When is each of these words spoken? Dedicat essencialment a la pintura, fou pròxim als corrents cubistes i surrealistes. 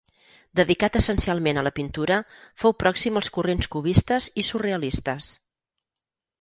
Dedicat 0.59 0.95
essencialment 0.99 1.59
a 1.61 1.65
la 1.67 1.73
pintura, 1.81 2.17
fou 2.63 2.75
pròxim 2.85 3.21
als 3.21 3.31
corrents 3.37 3.71
cubistes 3.77 4.33
i 4.45 4.49
surrealistes. 4.51 5.33